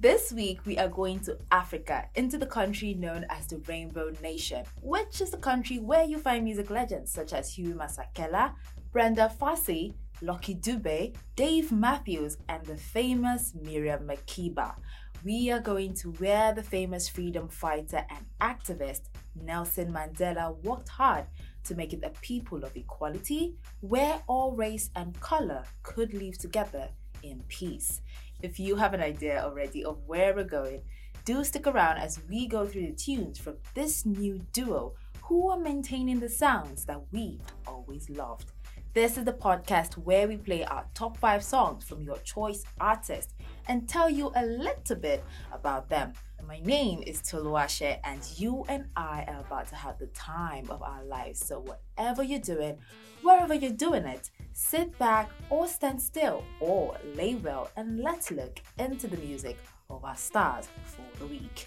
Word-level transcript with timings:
This 0.00 0.32
week, 0.32 0.64
we 0.64 0.78
are 0.78 0.88
going 0.88 1.20
to 1.20 1.36
Africa, 1.50 2.08
into 2.14 2.38
the 2.38 2.46
country 2.46 2.94
known 2.94 3.26
as 3.28 3.46
the 3.48 3.58
Rainbow 3.68 4.10
Nation, 4.22 4.64
which 4.80 5.20
is 5.20 5.32
the 5.32 5.36
country 5.36 5.80
where 5.80 6.04
you 6.04 6.18
find 6.18 6.44
music 6.44 6.70
legends 6.70 7.12
such 7.12 7.34
as 7.34 7.58
Hugh 7.58 7.74
Masekela, 7.74 8.54
Brenda 8.90 9.30
Fassie, 9.38 9.92
Lucky 10.22 10.54
Dube, 10.54 11.14
Dave 11.36 11.70
Matthews, 11.72 12.38
and 12.48 12.64
the 12.64 12.76
famous 12.76 13.52
Miriam 13.62 14.08
Makeba. 14.08 14.76
We 15.24 15.50
are 15.50 15.60
going 15.60 15.94
to 15.94 16.10
where 16.18 16.52
the 16.52 16.62
famous 16.62 17.08
freedom 17.08 17.48
fighter 17.48 18.04
and 18.10 18.26
activist 18.42 19.08
Nelson 19.34 19.90
Mandela 19.90 20.62
worked 20.64 20.90
hard 20.90 21.24
to 21.64 21.74
make 21.74 21.94
it 21.94 22.04
a 22.04 22.10
people 22.20 22.62
of 22.62 22.76
equality 22.76 23.56
where 23.80 24.20
all 24.26 24.52
race 24.54 24.90
and 24.96 25.18
color 25.20 25.64
could 25.82 26.12
live 26.12 26.36
together 26.36 26.90
in 27.22 27.42
peace. 27.48 28.02
If 28.42 28.60
you 28.60 28.76
have 28.76 28.92
an 28.92 29.00
idea 29.00 29.42
already 29.42 29.82
of 29.82 29.96
where 30.04 30.34
we're 30.34 30.44
going, 30.44 30.82
do 31.24 31.42
stick 31.42 31.66
around 31.66 31.96
as 31.96 32.20
we 32.28 32.46
go 32.46 32.66
through 32.66 32.88
the 32.88 32.92
tunes 32.92 33.38
from 33.38 33.56
this 33.72 34.04
new 34.04 34.40
duo 34.52 34.92
who 35.22 35.48
are 35.48 35.58
maintaining 35.58 36.20
the 36.20 36.28
sounds 36.28 36.84
that 36.84 37.00
we've 37.12 37.40
always 37.66 38.10
loved. 38.10 38.52
This 38.94 39.18
is 39.18 39.24
the 39.24 39.32
podcast 39.32 39.94
where 39.94 40.28
we 40.28 40.36
play 40.36 40.62
our 40.62 40.86
top 40.94 41.16
five 41.16 41.42
songs 41.42 41.82
from 41.82 42.04
your 42.04 42.18
choice 42.18 42.62
artist 42.80 43.34
and 43.66 43.88
tell 43.88 44.08
you 44.08 44.30
a 44.36 44.46
little 44.46 44.94
bit 44.94 45.24
about 45.52 45.88
them. 45.88 46.12
My 46.46 46.60
name 46.60 47.02
is 47.04 47.20
Toluashe, 47.20 47.98
and 48.04 48.20
you 48.36 48.64
and 48.68 48.84
I 48.94 49.24
are 49.26 49.40
about 49.40 49.66
to 49.70 49.74
have 49.74 49.98
the 49.98 50.06
time 50.08 50.70
of 50.70 50.80
our 50.80 51.04
lives. 51.06 51.44
So, 51.44 51.58
whatever 51.58 52.22
you're 52.22 52.38
doing, 52.38 52.78
wherever 53.22 53.52
you're 53.52 53.72
doing 53.72 54.04
it, 54.04 54.30
sit 54.52 54.96
back 54.96 55.28
or 55.50 55.66
stand 55.66 56.00
still 56.00 56.44
or 56.60 56.96
lay 57.16 57.34
well 57.34 57.72
and 57.76 57.98
let's 57.98 58.30
look 58.30 58.60
into 58.78 59.08
the 59.08 59.16
music 59.16 59.58
of 59.90 60.04
our 60.04 60.16
stars 60.16 60.68
for 60.84 61.18
the 61.18 61.26
week. 61.26 61.66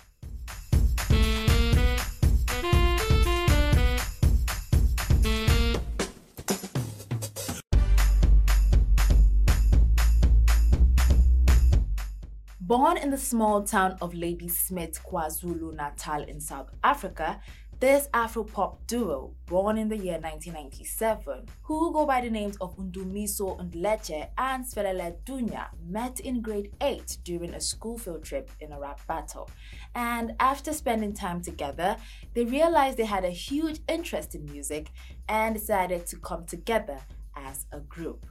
Born 12.67 12.97
in 12.97 13.11
the 13.11 13.17
small 13.17 13.63
town 13.63 13.95
of 14.01 14.13
Ladysmith, 14.13 15.01
KwaZulu 15.01 15.73
Natal 15.77 16.23
in 16.23 16.41
South 16.41 16.69
Africa, 16.83 17.39
this 17.79 18.09
Afro-pop 18.13 18.85
duo, 18.87 19.33
born 19.45 19.77
in 19.77 19.87
the 19.87 19.95
year 19.95 20.19
1997, 20.19 21.45
who 21.61 21.93
go 21.93 22.05
by 22.05 22.19
the 22.19 22.29
names 22.29 22.57
of 22.57 22.75
Ndumiso 22.75 23.57
Ndletshe 23.57 24.27
and 24.37 24.65
Svelele 24.65 25.15
Dunya, 25.25 25.67
met 25.87 26.19
in 26.19 26.41
grade 26.41 26.73
8 26.81 27.19
during 27.23 27.53
a 27.53 27.61
school 27.61 27.97
field 27.97 28.25
trip 28.25 28.51
in 28.59 28.73
a 28.73 28.79
rap 28.81 28.99
battle. 29.07 29.49
And 29.95 30.33
after 30.41 30.73
spending 30.73 31.13
time 31.13 31.41
together, 31.41 31.95
they 32.33 32.43
realized 32.43 32.97
they 32.97 33.05
had 33.05 33.23
a 33.23 33.29
huge 33.29 33.79
interest 33.87 34.35
in 34.35 34.43
music 34.43 34.91
and 35.29 35.55
decided 35.55 36.05
to 36.07 36.17
come 36.17 36.45
together 36.45 36.99
as 37.33 37.65
a 37.71 37.79
group 37.79 38.25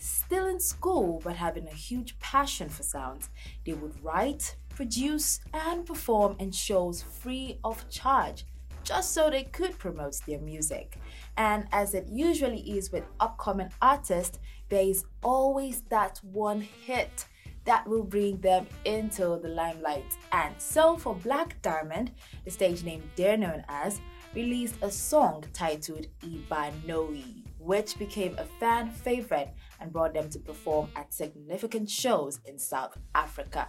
still 0.00 0.46
in 0.46 0.60
school 0.60 1.20
but 1.22 1.36
having 1.36 1.66
a 1.68 1.74
huge 1.74 2.18
passion 2.18 2.68
for 2.68 2.82
sounds, 2.82 3.30
they 3.64 3.72
would 3.72 4.02
write, 4.02 4.56
produce, 4.70 5.40
and 5.52 5.86
perform 5.86 6.36
in 6.38 6.50
shows 6.50 7.02
free 7.02 7.58
of 7.64 7.88
charge 7.88 8.44
just 8.82 9.12
so 9.12 9.30
they 9.30 9.44
could 9.44 9.78
promote 9.78 10.16
their 10.26 10.40
music. 10.40 10.98
And 11.36 11.66
as 11.72 11.94
it 11.94 12.06
usually 12.08 12.60
is 12.76 12.90
with 12.90 13.04
upcoming 13.20 13.70
artists, 13.80 14.38
there 14.68 14.82
is 14.82 15.04
always 15.22 15.82
that 15.90 16.18
one 16.22 16.60
hit 16.60 17.26
that 17.64 17.86
will 17.86 18.02
bring 18.02 18.38
them 18.38 18.66
into 18.84 19.38
the 19.42 19.48
limelight. 19.48 20.16
And 20.32 20.54
so 20.58 20.96
for 20.96 21.14
Blaq 21.14 21.52
Diamond, 21.62 22.12
the 22.44 22.50
stage 22.50 22.82
name 22.82 23.02
they're 23.16 23.36
known 23.36 23.64
as, 23.68 24.00
released 24.34 24.76
a 24.82 24.90
song 24.90 25.44
titled 25.52 26.06
Ibhanoyi, 26.22 27.44
which 27.60 27.98
became 27.98 28.36
a 28.38 28.44
fan 28.58 28.90
favorite 28.90 29.52
and 29.80 29.92
brought 29.92 30.14
them 30.14 30.28
to 30.30 30.38
perform 30.38 30.88
at 30.96 31.12
significant 31.12 31.88
shows 31.88 32.40
in 32.46 32.58
South 32.58 32.96
Africa. 33.14 33.68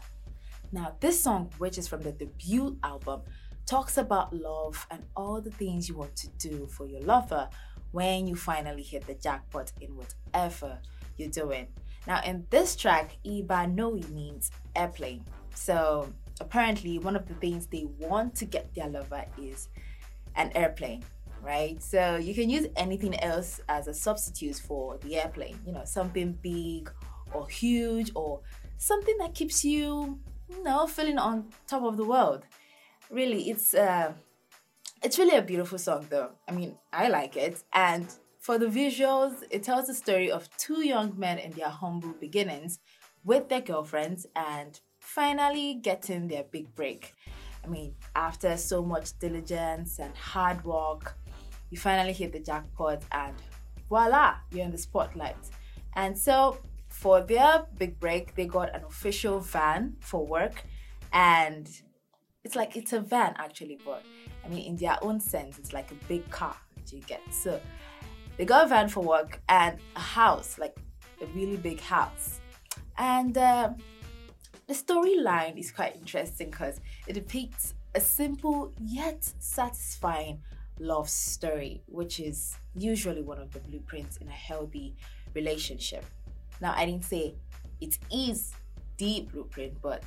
Now, 0.72 0.96
this 1.02 1.22
song, 1.22 1.52
which 1.58 1.78
is 1.78 1.88
from 1.88 2.02
the 2.02 2.14
debut 2.14 2.78
album, 2.84 3.22
talks 3.66 3.98
about 3.98 4.34
love 4.34 4.88
and 4.90 5.04
all 5.16 5.42
the 5.42 5.52
things 5.52 5.90
you 5.90 5.96
want 5.96 6.16
to 6.16 6.30
do 6.38 6.68
for 6.68 6.86
your 6.88 7.02
lover 7.02 7.50
when 7.92 8.26
you 8.26 8.36
finally 8.36 8.84
hit 8.84 9.06
the 9.06 9.16
jackpot 9.16 9.72
in 9.82 9.90
whatever 9.96 10.80
you're 11.18 11.30
doing. 11.30 11.68
Now, 12.08 12.22
in 12.24 12.48
this 12.50 12.76
track, 12.76 13.18
Ibhanoyi 13.26 14.10
means 14.10 14.52
airplane. 14.76 15.26
So, 15.54 16.12
apparently, 16.40 16.98
one 17.00 17.16
of 17.16 17.28
the 17.28 17.36
things 17.36 17.68
they 17.68 17.86
want 18.00 18.34
to 18.36 18.46
get 18.46 18.74
their 18.74 18.88
lover 18.88 19.26
is 19.38 19.68
an 20.36 20.52
airplane 20.56 21.04
right? 21.42 21.82
So 21.82 22.18
you 22.18 22.34
can 22.34 22.50
use 22.50 22.68
anything 22.76 23.20
else 23.20 23.60
as 23.68 23.88
a 23.88 23.94
substitute 23.94 24.58
for 24.58 24.98
the 25.00 25.18
airplane, 25.18 25.60
you 25.66 25.72
know, 25.72 25.84
something 25.86 26.38
big 26.42 26.92
or 27.34 27.48
huge 27.48 28.12
or 28.16 28.42
something 28.78 29.18
that 29.20 29.34
keeps 29.34 29.64
you, 29.64 30.20
you 30.50 30.64
know, 30.64 30.88
feeling 30.88 31.18
on 31.18 31.50
top 31.68 31.84
of 31.84 31.98
the 31.98 32.06
world. 32.06 32.44
Really, 33.10 33.50
it's 33.50 33.74
uh 33.74 34.14
it's 35.04 35.18
really 35.18 35.36
a 35.36 35.42
beautiful 35.42 35.78
song 35.78 36.06
though. 36.10 36.32
I 36.48 36.52
mean, 36.52 36.78
I 36.94 37.10
like 37.10 37.36
it 37.36 37.64
and 37.74 38.08
for 38.40 38.58
the 38.58 38.66
visuals, 38.66 39.44
it 39.52 39.62
tells 39.62 39.86
the 39.86 39.94
story 39.94 40.32
of 40.32 40.50
two 40.58 40.84
young 40.86 41.18
men 41.18 41.38
in 41.38 41.52
their 41.52 41.70
humble 41.70 42.14
beginnings 42.20 42.80
with 43.24 43.50
their 43.50 43.62
girlfriends 43.62 44.26
and 44.36 44.80
finally 45.00 45.76
getting 45.76 46.28
their 46.28 46.44
big 46.44 46.74
break. 46.74 47.14
I 47.64 47.68
mean, 47.68 47.94
after 48.16 48.58
so 48.58 48.84
much 48.84 49.18
diligence 49.20 50.00
and 50.00 50.16
hard 50.18 50.64
work, 50.66 51.16
you 51.72 51.78
finally 51.78 52.14
hit 52.14 52.34
the 52.34 52.40
jackpot 52.40 53.02
and 53.12 53.34
voila, 53.90 54.36
you're 54.52 54.66
in 54.66 54.72
the 54.72 54.78
spotlight. 54.78 55.38
And 55.96 56.18
so 56.18 56.60
for 56.88 57.22
their 57.22 57.66
big 57.78 58.00
break, 58.00 58.36
they 58.36 58.46
got 58.46 58.76
an 58.76 58.84
official 58.84 59.40
van 59.40 59.96
for 60.00 60.26
work 60.26 60.64
and 61.12 61.68
it's 62.44 62.56
like 62.56 62.76
it's 62.76 62.94
a 62.94 63.00
van 63.00 63.34
actually, 63.38 63.80
but 63.84 64.04
I 64.46 64.50
mean 64.50 64.66
in 64.66 64.76
their 64.76 64.98
own 65.02 65.20
sense, 65.20 65.58
it's 65.58 65.74
like 65.74 65.92
a 65.92 65.96
big 66.08 66.30
car 66.30 66.56
that 66.76 66.94
you 66.94 67.02
get. 67.02 67.22
So 67.32 67.60
they 68.38 68.46
got 68.46 68.66
a 68.66 68.68
van 68.68 68.90
for 68.90 69.04
work 69.04 69.42
and 69.50 69.78
a 69.96 70.00
house, 70.00 70.60
like 70.60 70.78
a 71.22 71.26
really 71.28 71.58
big 71.58 71.80
house. 71.80 72.40
And 72.98 73.38
uh, 73.38 73.72
the 74.68 74.74
storyline 74.74 75.58
is 75.58 75.72
quite 75.72 75.96
interesting 75.96 76.50
because 76.50 76.82
it 77.08 77.14
depicts 77.14 77.74
a 77.96 78.00
simple 78.00 78.74
yet 78.80 79.24
satisfying 79.40 80.40
love 80.80 81.10
story, 81.10 81.82
which 81.88 82.20
is 82.20 82.56
usually 82.76 83.22
one 83.22 83.40
of 83.40 83.52
the 83.52 83.60
blueprints 83.60 84.18
in 84.18 84.28
a 84.28 84.32
healthy 84.32 84.96
relationship. 85.34 86.06
Now, 86.62 86.74
I 86.76 86.86
didn't 86.86 87.06
say 87.06 87.36
it 87.80 87.98
is 88.14 88.54
the 88.98 89.28
blueprint, 89.32 89.82
but 89.82 90.04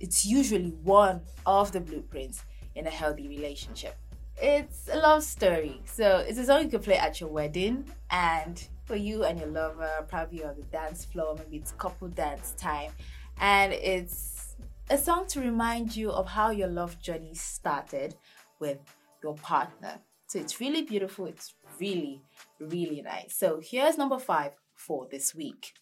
it's 0.00 0.24
usually 0.26 0.70
one 0.82 1.22
of 1.46 1.72
the 1.72 1.80
blueprints 1.80 2.44
in 2.74 2.86
a 2.86 2.90
healthy 2.90 3.28
relationship. 3.28 3.96
It's 4.40 4.88
a 4.92 4.98
love 4.98 5.22
story, 5.22 5.80
so 5.86 6.18
it's 6.18 6.38
a 6.38 6.44
song 6.44 6.64
you 6.64 6.68
can 6.68 6.80
play 6.80 6.98
at 6.98 7.20
your 7.20 7.30
wedding 7.30 7.86
and 8.10 8.62
for 8.84 8.96
you 8.96 9.24
and 9.24 9.38
your 9.38 9.48
lover, 9.48 10.04
probably 10.08 10.44
on 10.44 10.54
the 10.56 10.62
dance 10.64 11.04
floor, 11.06 11.34
maybe 11.38 11.56
it's 11.56 11.72
couple 11.72 12.08
dance 12.08 12.54
time, 12.58 12.92
and 13.40 13.72
it's 13.72 14.54
a 14.90 14.98
song 14.98 15.26
to 15.26 15.40
remind 15.40 15.96
you 15.96 16.10
of 16.10 16.26
how 16.26 16.50
your 16.50 16.68
love 16.68 17.00
journey 17.00 17.34
started 17.34 18.14
with 18.60 18.78
your 19.26 19.34
partner. 19.34 19.94
So 20.28 20.38
it's 20.38 20.60
really 20.60 20.82
beautiful. 20.82 21.26
It's 21.26 21.54
really, 21.80 22.22
really 22.60 23.02
nice. 23.02 23.34
So 23.42 23.60
here's 23.70 23.98
number 23.98 24.18
five 24.18 24.52
for 24.74 25.08
this 25.10 25.34
week. 25.34 25.72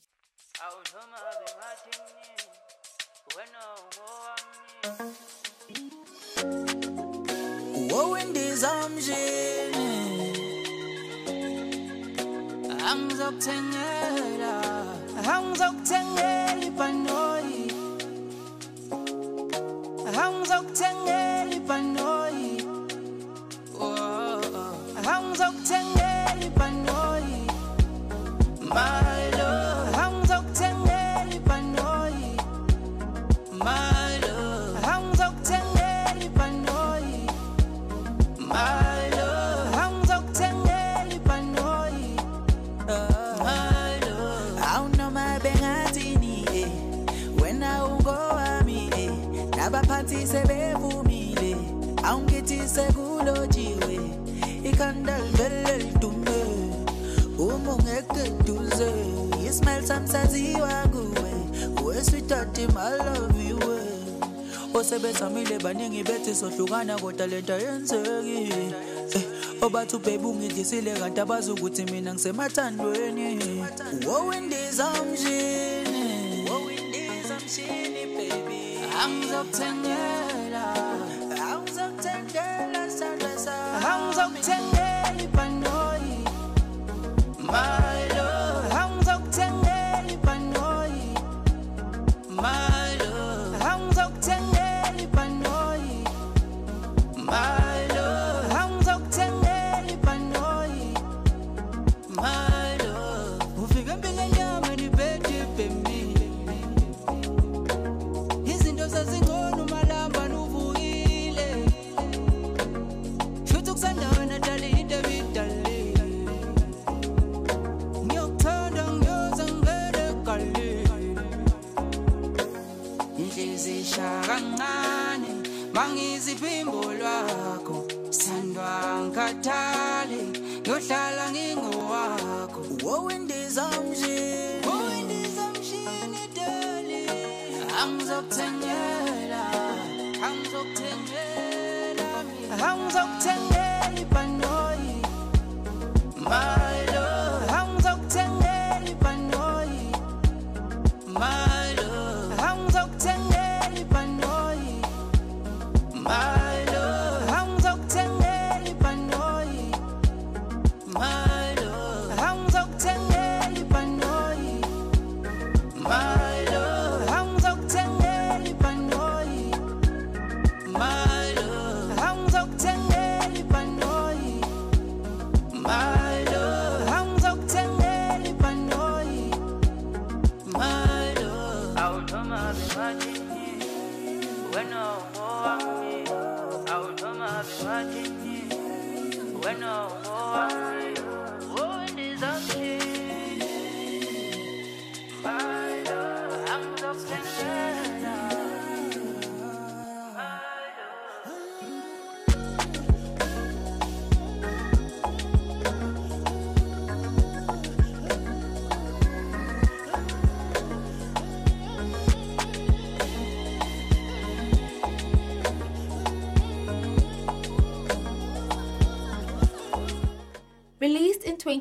into 67.44 67.58
yenzeki? 67.58 68.74
Eh, 69.14 69.22
Obathubebi 69.62 70.26
ungidlisile 70.26 70.92
kanti 70.94 71.20
abazi 71.20 71.50
ukuthi 71.52 71.84
mina 71.84 72.14
ngisemathandweni. 72.14 73.64
Wowendizamshini 74.06 76.04
angizokuthenga 79.02 79.93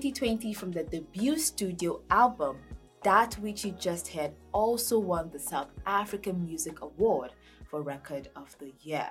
2020 0.03 0.53
from 0.53 0.71
the 0.73 0.83
debut 0.83 1.37
studio 1.37 2.01
album, 2.09 2.57
that 3.03 3.35
which 3.35 3.63
you 3.63 3.71
just 3.71 4.09
heard 4.09 4.33
also 4.51 4.99
won 4.99 5.29
the 5.31 5.39
South 5.39 5.69
African 5.85 6.45
Music 6.45 6.81
Award 6.81 7.31
for 7.69 7.81
Record 7.81 8.27
of 8.35 8.53
the 8.59 8.73
Year. 8.81 9.07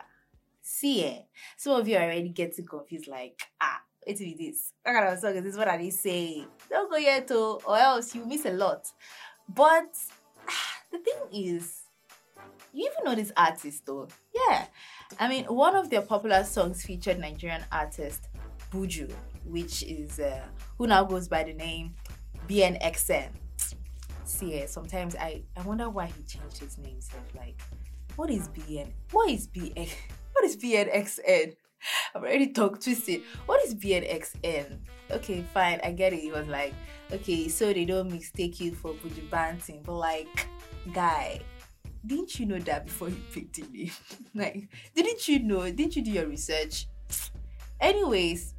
See, 0.61 1.07
eh? 1.07 1.19
some 1.57 1.81
of 1.81 1.89
you 1.89 1.97
are 1.97 2.03
already 2.03 2.29
getting 2.29 2.67
confused, 2.67 3.09
like, 3.09 3.41
ah, 3.59 3.81
wait 4.07 4.19
till 4.19 4.37
this. 4.37 4.75
What 4.83 4.93
kind 4.93 5.09
of 5.09 5.19
song 5.19 5.35
is 5.35 5.45
this? 5.45 5.57
What 5.57 5.69
are 5.69 5.79
they 5.79 5.89
saying? 5.89 6.49
Don't 6.69 6.91
go 6.91 6.99
yet, 6.99 7.27
oh, 7.31 7.59
or 7.67 7.79
else 7.79 8.15
you 8.15 8.27
miss 8.27 8.45
a 8.45 8.53
lot. 8.53 8.87
But 9.49 9.97
ah, 10.47 10.77
the 10.93 10.99
thing 10.99 11.23
is, 11.33 11.85
you 12.75 12.91
even 12.91 13.05
know 13.05 13.15
this 13.15 13.33
artist 13.35 13.87
though? 13.87 14.09
Yeah. 14.35 14.67
I 15.19 15.29
mean, 15.29 15.45
one 15.47 15.75
of 15.75 15.89
their 15.89 16.03
popular 16.03 16.45
songs 16.45 16.85
featured 16.85 17.19
Nigerian 17.19 17.65
artist 17.73 18.29
Buju, 18.73 19.13
which 19.45 19.83
is 19.83 20.19
uh, 20.19 20.45
who 20.79 20.87
now 20.87 21.05
goes 21.05 21.29
by 21.29 21.45
the 21.45 21.53
name 21.53 21.95
BNXN. 22.49 23.29
See, 24.25 24.55
eh, 24.55 24.67
sometimes 24.67 25.15
I, 25.17 25.43
I 25.57 25.63
wonder 25.63 25.91
why 25.91 26.07
he 26.07 26.23
changed 26.23 26.59
his 26.59 26.79
name. 26.79 27.01
So 27.01 27.17
like, 27.37 27.61
what 28.17 28.31
is 28.31 28.49
BN? 28.49 28.91
What 29.11 29.31
is 29.31 29.47
BN? 29.49 29.89
What 30.33 30.47
is 30.47 30.57
BNXN? 30.57 31.55
I've 32.15 32.23
already 32.23 32.49
talked 32.49 32.83
twisted. 32.83 33.23
What 33.47 33.63
is 33.65 33.75
BNXN? 33.75 34.79
Okay, 35.11 35.45
fine, 35.53 35.79
I 35.85 35.93
get 35.93 36.15
it. 36.15 36.21
He 36.21 36.33
was 36.33 36.49
like, 36.49 36.73
okay, 37.13 37.49
so 37.49 37.73
they 37.73 37.85
don't 37.85 38.11
mistake 38.11 38.59
you 38.59 38.75
for 38.75 38.93
Buju 38.95 39.29
Banton, 39.29 39.85
but 39.85 39.93
like, 39.95 40.49
guy, 40.95 41.41
didn't 42.07 42.41
you 42.41 42.47
know 42.47 42.59
that 42.61 42.87
before 42.87 43.11
you 43.11 43.21
picked 43.33 43.59
name? 43.71 43.91
like, 44.35 44.69
didn't 44.95 45.29
you 45.29 45.41
know? 45.41 45.71
Didn't 45.71 45.97
you 45.97 46.03
do 46.03 46.11
your 46.11 46.27
research? 46.27 46.89
Anyways, 47.81 48.55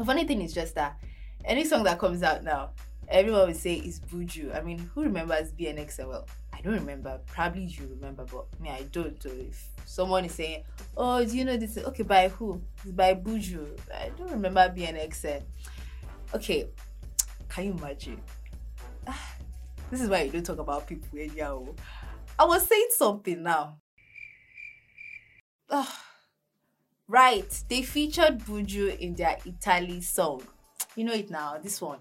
the 0.00 0.06
funny 0.06 0.24
thing 0.24 0.40
is 0.40 0.52
just 0.54 0.74
that 0.74 0.98
any 1.44 1.64
song 1.64 1.84
that 1.84 1.98
comes 1.98 2.22
out 2.22 2.42
now, 2.42 2.70
everyone 3.08 3.48
will 3.48 3.54
say 3.54 3.74
is 3.74 4.00
Buju. 4.00 4.56
I 4.56 4.62
mean, 4.62 4.90
who 4.94 5.02
remembers 5.02 5.52
BNXL? 5.52 6.26
I 6.52 6.60
don't 6.62 6.74
remember. 6.74 7.20
Probably 7.26 7.64
you 7.64 7.86
remember, 7.88 8.24
but 8.24 8.46
me, 8.60 8.70
I 8.70 8.82
don't. 8.92 9.22
So 9.22 9.28
if 9.30 9.68
someone 9.84 10.24
is 10.24 10.32
saying, 10.32 10.64
"Oh, 10.96 11.24
do 11.24 11.36
you 11.36 11.44
know 11.44 11.56
this?" 11.56 11.76
Okay, 11.78 12.02
by 12.02 12.28
who? 12.28 12.62
It's 12.82 12.92
by 12.92 13.14
Buju. 13.14 13.78
I 13.94 14.10
don't 14.16 14.30
remember 14.30 14.72
BNXL. 14.74 15.42
Okay, 16.34 16.68
can 17.48 17.64
you 17.66 17.72
imagine? 17.72 18.20
This 19.90 20.00
is 20.00 20.08
why 20.08 20.22
you 20.22 20.30
don't 20.30 20.46
talk 20.46 20.58
about 20.58 20.86
people 20.86 21.18
anyhow. 21.18 21.66
I 22.38 22.44
was 22.44 22.66
saying 22.66 22.88
something 22.90 23.42
now. 23.42 23.78
Ah, 25.68 26.09
right, 27.10 27.62
they 27.68 27.82
featured 27.82 28.38
Buju 28.38 28.98
in 28.98 29.14
their 29.14 29.36
Italy 29.44 30.00
song. 30.00 30.42
You 30.94 31.04
know 31.04 31.12
it 31.12 31.30
now, 31.30 31.58
this 31.60 31.80
one. 31.82 31.98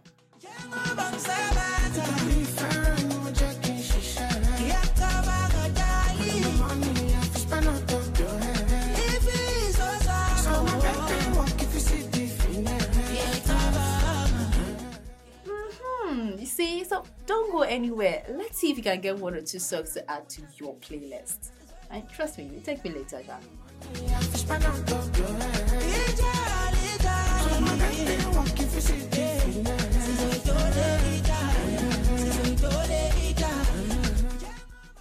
Hmm, 15.81 16.37
you 16.37 16.45
see, 16.45 16.83
so 16.83 17.03
don't 17.25 17.51
go 17.51 17.61
anywhere. 17.61 18.23
Let's 18.29 18.59
see 18.59 18.69
if 18.71 18.77
you 18.77 18.83
can 18.83 19.01
get 19.01 19.17
one 19.17 19.33
or 19.33 19.41
two 19.41 19.59
songs 19.59 19.93
to 19.93 20.09
add 20.09 20.29
to 20.29 20.41
your 20.57 20.75
playlist. 20.75 21.49
And 21.89 22.07
trust 22.09 22.37
me, 22.37 22.45
you 22.53 22.61
take 22.63 22.83
me 22.83 22.91
later, 22.91 23.21
Sha. 23.25 23.37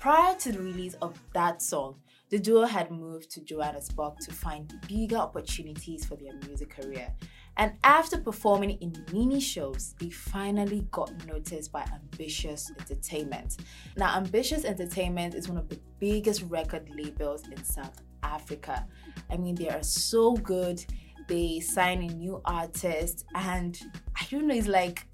Prior 0.01 0.35
to 0.37 0.53
the 0.53 0.59
release 0.61 0.95
of 1.03 1.21
that 1.35 1.61
song, 1.61 1.97
The 2.31 2.39
duo 2.39 2.67
had 2.67 2.91
moved 2.91 3.31
to 3.31 3.41
Johannesburg 3.41 4.19
to 4.21 4.33
find 4.33 4.71
bigger 4.87 5.17
opportunities 5.17 6.05
for 6.05 6.17
their 6.17 6.35
music 6.47 6.69
career. 6.69 7.11
And 7.57 7.73
after 7.83 8.19
performing 8.19 8.73
in 8.83 8.93
mini 9.13 9.41
shows, 9.41 9.95
they 9.99 10.11
finally 10.11 10.87
got 10.91 11.11
noticed 11.27 11.73
by 11.73 11.83
Ambitiouz 11.85 12.71
Entertainment. 12.79 13.57
Now, 13.97 14.21
Ambitiouz 14.21 14.67
Entertainment 14.67 15.35
is 15.35 15.49
one 15.49 15.57
of 15.57 15.71
the 15.71 15.81
biggest 15.99 16.43
record 16.43 16.91
labels 16.95 17.49
in 17.49 17.65
South 17.65 18.03
Africa. 18.23 18.87
I 19.31 19.37
mean, 19.37 19.55
they 19.55 19.69
are 19.69 19.83
so 19.83 20.35
good. 20.35 20.85
They 21.29 21.61
sign 21.61 22.03
a 22.03 22.15
new 22.15 22.41
artist, 22.45 23.27
and 23.35 23.79
I 24.17 24.27
don't 24.31 24.47
know, 24.47 24.55
it's 24.55 24.67
like 24.67 25.07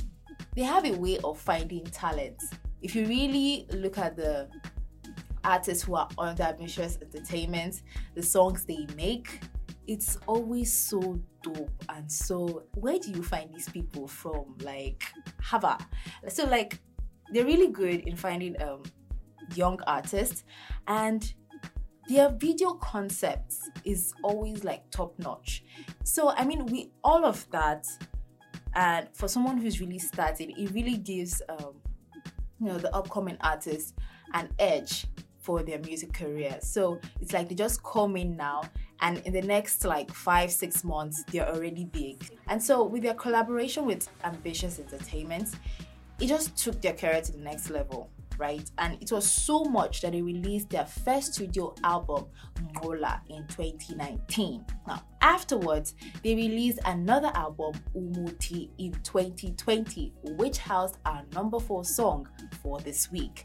they 0.54 0.62
have 0.62 0.84
a 0.84 0.92
way 0.92 1.18
of 1.24 1.38
finding 1.38 1.84
talents. 1.84 2.50
If 2.82 2.94
you 2.94 3.06
really 3.06 3.66
look 3.72 3.98
at 3.98 4.16
the 4.16 4.48
artists 5.42 5.84
who 5.84 5.96
are 5.96 6.08
under 6.18 6.44
Ambitiouz 6.44 7.02
Entertainment, 7.02 7.82
the 8.14 8.22
songs 8.22 8.64
they 8.64 8.86
make, 8.96 9.40
it's 9.86 10.16
always 10.26 10.72
so 10.72 11.20
dope 11.42 11.84
and 11.90 12.10
so 12.10 12.64
where 12.74 12.98
do 12.98 13.10
you 13.10 13.22
find 13.22 13.52
these 13.52 13.68
people 13.68 14.08
from 14.08 14.56
like 14.60 15.04
hava 15.42 15.76
so 16.28 16.46
like 16.46 16.80
they're 17.32 17.44
really 17.44 17.68
good 17.68 18.00
in 18.06 18.16
finding 18.16 18.60
um 18.62 18.82
young 19.54 19.78
artists 19.86 20.44
and 20.88 21.34
their 22.08 22.28
video 22.30 22.74
concepts 22.74 23.68
is 23.84 24.12
always 24.22 24.64
like 24.64 24.88
top 24.90 25.18
notch 25.18 25.64
so 26.02 26.30
i 26.30 26.44
mean 26.44 26.66
we 26.66 26.90
all 27.02 27.24
of 27.24 27.48
that 27.50 27.86
and 28.74 29.08
for 29.12 29.28
someone 29.28 29.56
who's 29.56 29.80
really 29.80 29.98
started 29.98 30.52
it 30.58 30.70
really 30.72 30.96
gives 30.96 31.40
um 31.48 31.74
you 32.60 32.66
know 32.66 32.78
the 32.78 32.94
upcoming 32.94 33.36
artists 33.40 33.94
an 34.34 34.48
edge 34.58 35.06
for 35.44 35.62
their 35.62 35.78
music 35.80 36.14
career. 36.14 36.58
So 36.62 36.98
it's 37.20 37.34
like 37.34 37.50
they 37.50 37.54
just 37.54 37.82
come 37.82 38.16
in 38.16 38.34
now 38.34 38.62
and 39.00 39.18
in 39.26 39.34
the 39.34 39.42
next 39.42 39.84
like 39.84 40.10
five, 40.10 40.50
six 40.50 40.82
months, 40.82 41.22
they're 41.30 41.46
already 41.46 41.84
big. 41.84 42.26
And 42.48 42.62
so 42.62 42.82
with 42.82 43.02
their 43.02 43.12
collaboration 43.12 43.84
with 43.84 44.08
Ambitiouz 44.24 44.80
Entertainment, 44.80 45.50
it 46.18 46.28
just 46.28 46.56
took 46.56 46.80
their 46.80 46.94
career 46.94 47.20
to 47.20 47.32
the 47.32 47.38
next 47.38 47.68
level, 47.68 48.08
right? 48.38 48.68
And 48.78 49.00
it 49.02 49.10
was 49.12 49.30
so 49.30 49.64
much 49.64 50.00
that 50.02 50.12
they 50.12 50.22
released 50.22 50.70
their 50.70 50.86
first 50.86 51.34
studio 51.34 51.74
album, 51.82 52.26
Inqola, 52.56 53.20
in 53.28 53.46
2019. 53.48 54.64
Now, 54.86 55.02
afterwards, 55.20 55.94
they 56.22 56.34
released 56.34 56.80
another 56.84 57.30
album, 57.34 57.74
Umuthi, 57.96 58.70
in 58.78 58.92
2020, 59.02 60.12
which 60.36 60.58
housed 60.58 60.98
our 61.04 61.22
number 61.34 61.58
four 61.58 61.84
song 61.84 62.28
for 62.62 62.80
this 62.80 63.10
week. 63.10 63.44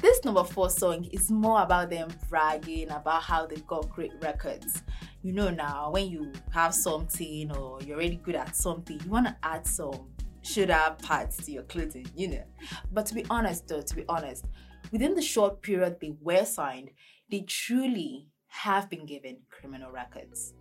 This 0.00 0.24
number 0.24 0.44
four 0.44 0.70
song 0.70 1.04
is 1.12 1.30
more 1.30 1.62
about 1.62 1.90
them 1.90 2.08
bragging 2.30 2.90
about 2.90 3.22
how 3.22 3.46
they've 3.46 3.66
got 3.66 3.90
great 3.90 4.12
records. 4.22 4.82
You 5.22 5.34
know, 5.34 5.50
now 5.50 5.90
when 5.90 6.08
you 6.08 6.32
have 6.52 6.74
something 6.74 7.54
or 7.54 7.82
you're 7.82 7.98
really 7.98 8.16
good 8.16 8.34
at 8.34 8.56
something, 8.56 8.98
you 9.04 9.10
want 9.10 9.26
to 9.26 9.36
add 9.42 9.66
some 9.66 10.08
shoulder 10.42 10.96
parts 11.02 11.36
to 11.44 11.52
your 11.52 11.64
clothing, 11.64 12.06
you 12.14 12.28
know. 12.28 12.44
But 12.92 13.06
to 13.06 13.14
be 13.14 13.24
honest, 13.30 13.68
though, 13.68 13.82
to 13.82 13.94
be 13.94 14.04
honest, 14.08 14.44
within 14.92 15.14
the 15.14 15.22
short 15.22 15.62
period 15.62 15.98
they 16.00 16.12
were 16.20 16.44
signed, 16.44 16.90
they 17.30 17.42
truly 17.42 18.26
have 18.48 18.90
been 18.90 19.06
given 19.06 19.38
criminal 19.48 19.90
records. 19.90 20.54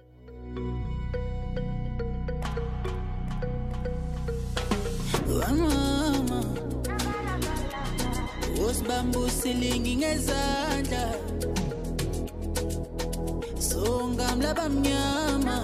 Mama 5.27 6.43
usibambusile 8.67 9.79
ngezandla 9.79 11.03
songamla 13.59 14.53
bamnyama 14.53 15.57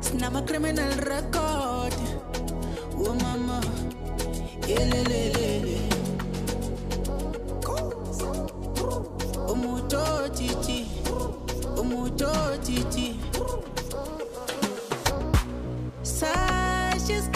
sinama-criminal 0.00 0.92
record 1.10 1.34
oh 1.34 1.77
yelelelele 4.68 5.78
umuto 9.52 10.02
titi 12.66 13.16
Such 16.02 17.10
is 17.10 17.28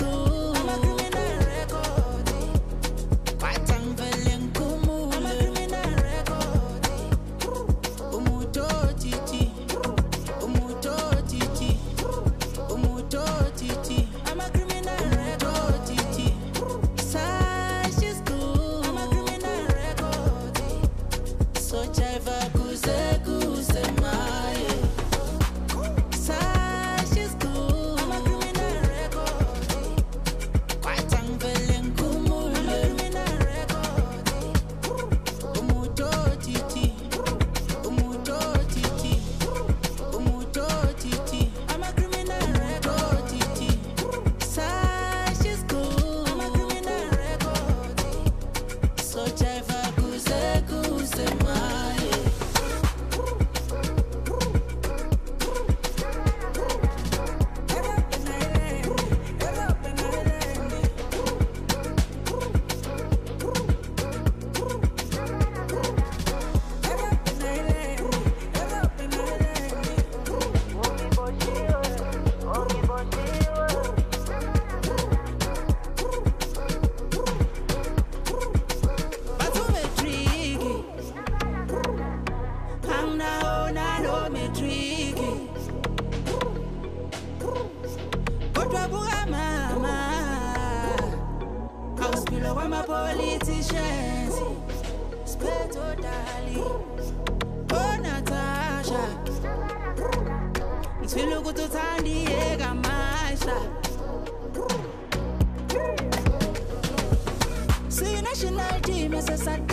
team 109.33 109.39
yase-South 109.39 109.72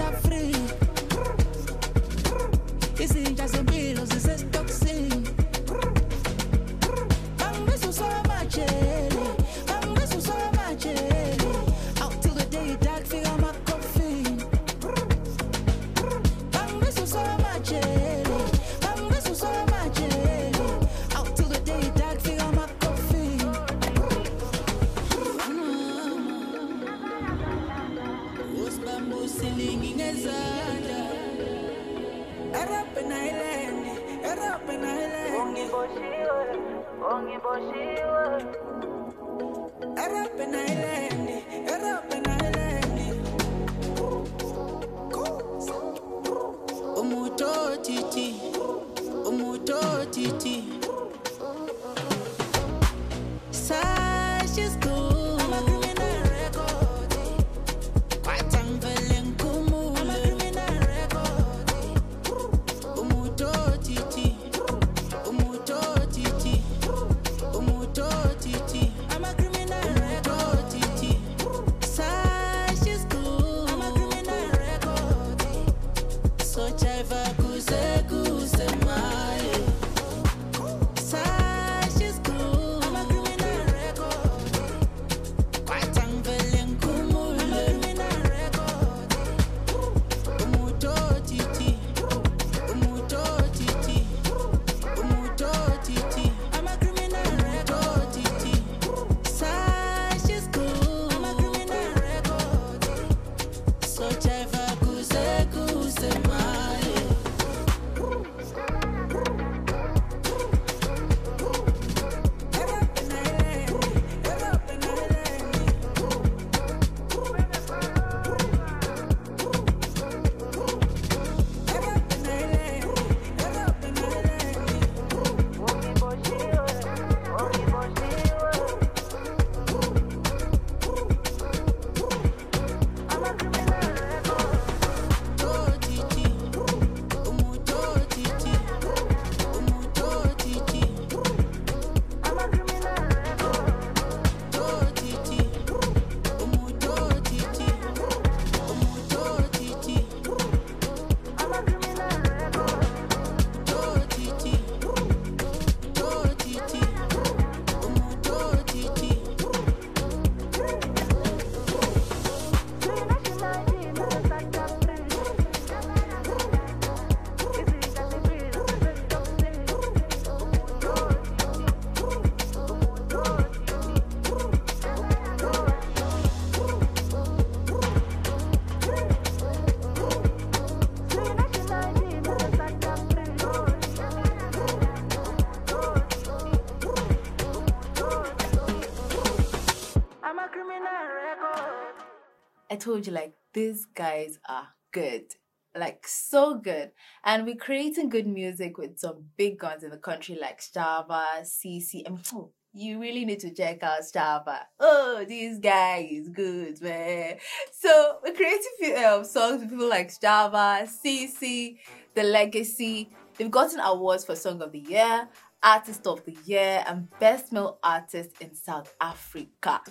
told 192.80 193.06
you, 193.08 193.14
like, 193.14 193.34
these 193.54 193.86
guys 193.86 194.40
are 194.48 194.70
good. 194.92 195.36
Like, 195.76 196.08
so 196.08 196.56
good. 196.56 196.92
And 197.24 197.46
we're 197.46 197.56
creating 197.56 198.10
good 198.10 198.28
music 198.28 198.78
with 198.78 199.00
some 199.00 199.26
big 199.38 199.60
guns 199.60 199.84
in 199.84 199.92
the 199.92 199.98
country 199.98 200.38
like 200.40 200.62
Stava, 200.62 201.24
CC. 201.44 202.04
I 202.06 202.10
mean, 202.10 202.22
oh, 202.34 202.52
you 202.74 203.00
really 203.00 203.26
need 203.26 203.40
to 203.42 203.54
check 203.54 203.84
out 203.84 204.02
Stava. 204.02 204.60
Oh, 204.80 205.26
this 205.28 205.60
guy 205.60 206.08
is 206.12 206.30
good, 206.30 206.82
man. 206.82 207.38
So, 207.72 208.18
we're 208.24 208.34
creating 208.34 208.72
few, 208.80 208.96
um, 208.96 209.24
songs 209.24 209.62
with 209.62 209.70
people 209.70 209.90
like 209.90 210.10
Stava, 210.10 210.88
CC, 210.88 211.78
The 212.14 212.24
Legacy. 212.24 213.10
They've 213.38 213.52
gotten 213.52 213.80
awards 213.80 214.26
for 214.26 214.36
Song 214.36 214.62
of 214.62 214.72
the 214.72 214.80
Year, 214.80 215.30
Artist 215.64 216.06
of 216.08 216.26
the 216.26 216.38
Year, 216.46 216.84
and 216.88 217.08
Best 217.20 217.52
Male 217.52 217.80
Artist 217.84 218.32
in 218.42 218.54
South 218.54 218.94
Africa. 219.00 219.82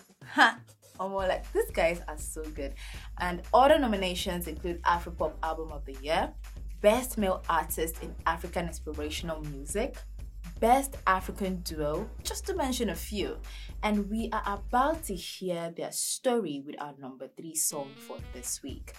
I'm 1.00 1.10
more 1.10 1.26
like, 1.26 1.50
these 1.52 1.70
guys 1.70 2.00
are 2.08 2.18
so 2.18 2.42
good. 2.42 2.74
And 3.18 3.42
other 3.52 3.78
nominations 3.78 4.46
include 4.48 4.82
Afropop 4.82 5.32
Album 5.42 5.72
of 5.72 5.84
the 5.84 5.96
Year, 6.02 6.32
Best 6.80 7.18
Male 7.18 7.42
Artist 7.48 8.02
in 8.02 8.14
African 8.26 8.66
Inspirational 8.66 9.40
Music, 9.42 9.96
Best 10.60 10.96
African 11.06 11.56
Duo, 11.60 12.08
just 12.22 12.46
to 12.46 12.54
mention 12.54 12.90
a 12.90 12.94
few. 12.94 13.36
And 13.82 14.10
we 14.10 14.28
are 14.32 14.42
about 14.46 15.04
to 15.04 15.14
hear 15.14 15.72
their 15.76 15.92
story 15.92 16.62
with 16.64 16.80
our 16.80 16.94
number 17.00 17.28
three 17.36 17.54
song 17.54 17.90
for 17.96 18.18
this 18.32 18.62
week. 18.62 18.94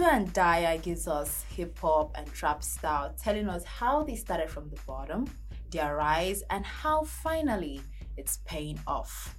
Undu 0.00 0.12
and 0.12 0.32
Daya 0.32 0.80
gives 0.80 1.06
us 1.06 1.44
hip 1.54 1.78
hop 1.78 2.16
and 2.16 2.26
trap 2.32 2.62
style, 2.62 3.14
telling 3.22 3.50
us 3.50 3.64
how 3.64 4.02
they 4.02 4.16
started 4.16 4.48
from 4.48 4.70
the 4.70 4.78
bottom, 4.86 5.26
their 5.70 5.96
rise, 5.96 6.42
and 6.48 6.64
how 6.64 7.04
finally 7.04 7.82
it's 8.16 8.38
paying 8.46 8.80
off. 8.86 9.36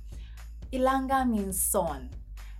Ilanga 0.72 1.28
means 1.28 1.60
sun, 1.60 2.12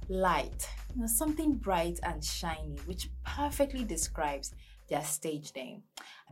light, 0.10 0.68
you 0.96 1.02
know, 1.02 1.08
something 1.08 1.54
bright 1.54 2.00
and 2.02 2.24
shiny, 2.24 2.80
which 2.86 3.12
perfectly 3.24 3.84
describes 3.84 4.52
their 4.90 5.04
stage 5.04 5.52
name. 5.56 5.84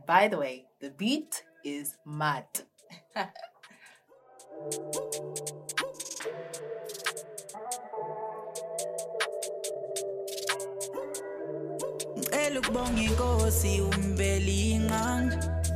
By 0.08 0.26
the 0.26 0.38
way, 0.38 0.66
the 0.80 0.90
beat 0.90 1.44
is 1.64 1.96
mad. 2.04 2.46
Inkosi 12.52 13.78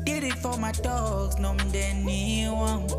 Did 0.05 0.25
it 0.25 0.35
for 0.35 0.57
my 0.59 0.73
dogs 0.73 1.37
nomndeni 1.37 2.49
wami. 2.49 2.91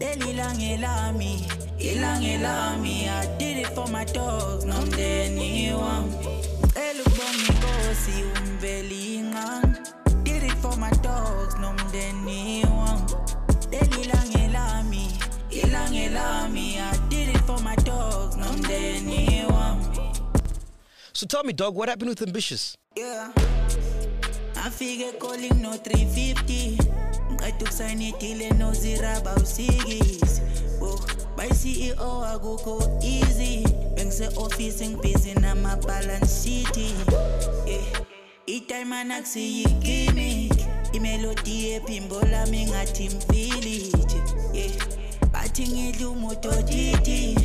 Leli 0.00 0.32
lange 0.36 0.76
lami 0.80 1.46
ilange 1.78 2.42
lami. 2.42 3.08
I 3.08 3.26
did 3.38 3.58
it 3.58 3.68
for 3.68 3.86
my 3.88 4.04
dogs 4.04 4.64
nomndeni 4.64 5.70
wami. 5.70 6.16
Inkosi 7.48 8.24
Did 10.24 10.42
it 10.42 10.52
for 10.54 10.76
my 10.76 10.90
dogs 10.90 11.54
nomndeni 11.54 12.64
wami. 12.64 13.14
Leli 13.70 14.04
lange 14.12 14.52
lami 14.52 15.08
ilange 15.50 16.12
lami. 16.12 16.80
I 16.80 16.96
did 17.08 17.28
it 17.28 17.40
for 17.42 17.60
my 17.62 17.76
dogs 17.76 18.36
nomndeni 18.36 19.46
wami. 19.46 20.16
So 21.12 21.26
tell 21.26 21.44
me, 21.44 21.52
dog, 21.52 21.76
what 21.76 21.88
happened 21.88 22.08
with 22.08 22.20
Ambitiouz? 22.20 22.81
Afike 24.82 25.16
calling 25.20 25.62
no 25.62 25.70
350. 25.78 26.76
Ngiqeda 27.32 27.64
ukusayina 27.64 28.04
idile 28.08 28.50
no 28.58 28.72
ziraba 28.72 29.34
usikisi. 29.36 30.42
Oh, 30.80 30.98
by 31.36 31.48
CEO 31.48 32.24
akukho 32.24 32.98
easy. 33.00 33.64
Bengise 33.94 34.28
office 34.36 34.82
ngibusy 34.88 35.34
nama 35.40 35.76
balance 35.76 36.42
sheet. 36.42 36.76
Yeah. 37.64 38.02
I-time 38.48 38.92
anakusiyi 38.92 39.64
gimmick. 39.80 40.52
Imelody 40.92 41.68
yephimbo 41.68 42.20
lami 42.20 42.66
ngathi 42.66 43.08
mfiliji. 43.08 43.92
Yeah. 44.52 44.72
Bathi 45.32 45.68
ngidla 45.68 46.08
umuntu 46.08 46.48
otiti. 46.48 47.36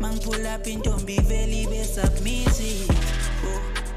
Mangiphula 0.00 0.56
up 0.56 0.66
intombi 0.66 1.20
vele 1.20 1.62
ibe 1.62 1.84
submissive. 1.84 2.94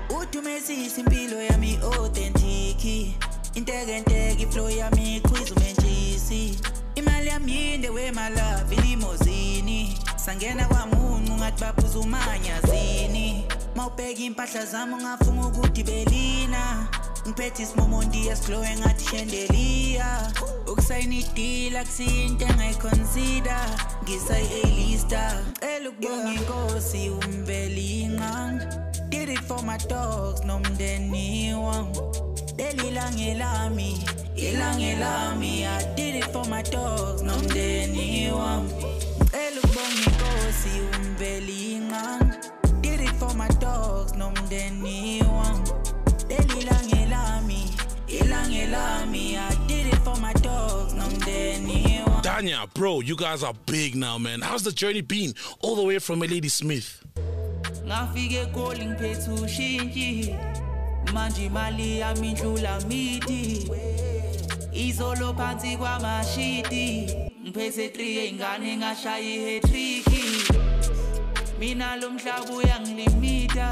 Oh, 0.10 0.22
uthi 0.22 0.38
umesisa 0.38 1.02
impilo 1.02 1.42
yami 1.42 1.80
oh, 1.84 2.06
authentic. 2.06 2.45
Intekenteke 2.86 4.44
iflow 4.44 4.70
yami 4.70 5.16
ichwiza 5.18 5.56
umentshisi 5.56 6.60
Imali 6.96 7.28
yami 7.28 7.52
yinde 7.52 7.90
wemalava 7.90 8.74
ilimozini 8.74 9.98
Sangena 10.16 10.68
kwamuncu 10.68 11.34
ngathi 11.34 11.62
baphuza 11.62 12.00
umanyazini. 12.00 13.46
Mawubheka 13.76 14.22
impahla 14.22 14.66
zami 14.66 14.94
ungafunga 14.94 15.48
ukuthi 15.48 15.84
belina 15.84 16.88
ngiphethe 17.28 17.64
isimomondi 17.64 18.28
esiglowe 18.28 18.76
ngathi 18.80 19.06
shendeliya. 19.10 20.32
Ukusayina 20.72 21.16
idila 21.16 21.84
kusiyinto 21.86 22.46
engayiconsider 22.46 23.66
ngisayi-alista 24.04 25.44
cela 25.60 25.90
ukubonga 25.90 26.34
inkosi 26.34 27.10
umbelinqa 27.10 28.32
did 29.10 29.30
it 29.30 29.42
for 29.48 29.62
my 29.64 29.78
dogs 29.78 30.42
nomndeni 30.46 31.54
wami 31.54 32.25
lelilangelami 32.58 33.98
ilangelami 34.36 35.66
i 35.66 35.96
did 35.96 36.16
it 36.16 36.26
for 36.32 36.46
my 36.46 36.62
dogs 36.64 37.22
nomndeni 37.22 38.32
wami 38.32 38.70
cela 39.32 39.62
ukubonga 39.62 40.02
inkosi 40.06 40.70
umbelinqa 40.96 42.20
did 42.82 43.02
it 43.02 43.16
for 43.20 43.34
my 43.36 43.48
dogs 43.60 44.14
nomndeni 44.14 45.24
wami 45.24 45.70
lelilangelami 46.30 47.70
ilangelami 48.08 49.38
i 49.38 49.56
did 49.68 49.88
it 49.88 50.00
for 50.04 50.18
my 50.18 50.34
dogs 50.34 50.94
nomndeni 50.94 52.02
wami 52.08 52.22
Danya, 52.24 52.68
bro, 52.74 53.02
you 53.02 53.16
guys 53.16 53.44
are 53.44 53.54
big 53.68 53.94
now, 53.96 54.18
man. 54.18 54.42
How's 54.42 54.64
the 54.64 54.72
journey 54.72 55.02
been 55.02 55.36
all 55.62 55.76
the 55.76 55.84
way 55.84 56.00
from 56.00 56.24
a 56.24 56.26
Ladysmith? 56.28 57.02
ngafika 57.88 58.36
egoli 58.42 58.86
ngiphethe 58.86 59.32
ushintshi 59.32 60.36
manje 61.16 61.46
imali 61.46 62.00
yami 62.00 62.30
indlula 62.30 62.80
mithi 62.90 63.72
izolo 64.72 65.34
phansi 65.34 65.78
kwamashiti 65.78 66.88
ngiphethe 67.44 67.88
3 67.88 68.20
ey'ngane 68.24 68.78
ngashaya 68.78 69.20
ihetriki 69.36 70.26
mina 71.60 71.96
lo 71.96 72.10
mhlaba 72.10 72.52
uyangilimita 72.58 73.68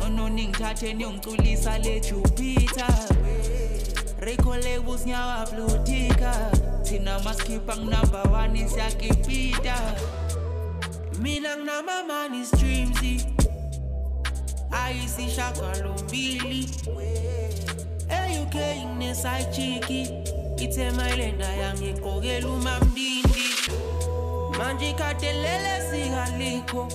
nononi 0.00 0.48
ngithathe 0.48 0.94
niyongiculisa 0.94 1.78
le 1.78 2.00
jupiter. 2.00 2.94
Rekholebus 4.18 5.06
nyawa 5.06 5.46
blutika 5.50 6.50
thina 6.82 7.18
masikhipha 7.18 7.76
ngunumber 7.76 8.32
one 8.32 8.68
siyakipita 8.68 9.76
mina 11.22 11.56
nginamamani 11.56 12.46
streams 12.46 13.29
ayisishagalombili 14.70 16.68
e-uk 18.08 18.54
nginesayijiki 18.54 20.00
ithemailenda 20.64 21.48
yangigqokela 21.62 22.48
umamdindi 22.48 23.44
manje 24.58 24.90
ikhadelele 24.90 25.74
sikalikho 25.90 26.88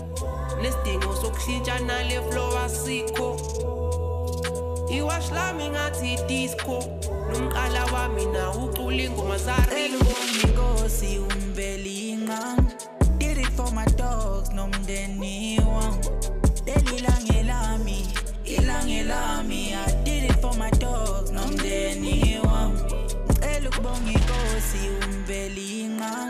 nesidingo 0.61 1.15
sokushintsha 1.21 1.79
nale 1.79 2.21
flow 2.29 2.57
asikho. 2.57 3.29
Iwash 4.89 5.31
lami 5.31 5.69
ngathi 5.69 6.13
idisco. 6.13 6.83
Nomqala 7.31 7.85
wami 7.93 8.25
nawo 8.25 8.65
ucula 8.65 9.01
ingoma 9.03 9.37
zaringoinkosi 9.37 11.19
umbelinqa 11.19 12.39
did 13.17 13.37
it 13.37 13.47
for 13.57 13.71
my 13.71 13.85
dogs 13.97 14.49
nomndeni 14.51 15.54
ilangelami 19.05 19.73
i 19.75 20.03
did 20.03 20.23
it 20.23 20.41
for 20.41 20.53
my 20.57 20.71
dogs 20.71 21.31
nomndeni 21.31 22.39
wami 22.39 22.81
ngicela 22.81 23.57
eh, 23.57 23.67
ukubonga 23.67 24.11
inkosi 24.11 24.89
umbelinqa 25.05 26.27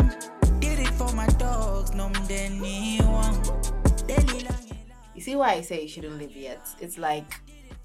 did 0.60 0.80
it 0.80 0.92
for 0.98 1.14
my 1.14 1.28
dogs 1.38 1.92
wami 1.92 2.20
lelilangelami 4.08 4.76
You 5.16 5.22
see 5.22 5.36
why 5.38 5.54
I 5.54 5.62
say 5.62 5.82
you 5.84 5.88
shouldn't 5.88 6.18
live 6.20 6.36
yet? 6.36 6.68
It's 6.82 6.98
like 6.98 7.32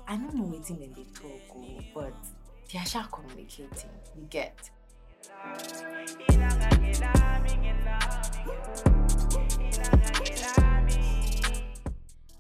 I 0.08 0.16
don't 0.16 0.34
know 0.34 0.46
waiting 0.50 0.82
in 0.82 0.92
the 0.92 1.04
talk, 1.14 1.56
but 1.94 2.14
they 2.72 2.80
are 2.80 2.86
sure 2.86 3.06
communicating. 3.12 3.90
You 4.16 4.26
get. 4.28 4.58